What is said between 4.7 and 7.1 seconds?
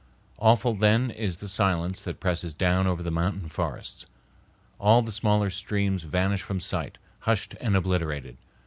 All the smaller streams vanish from sight,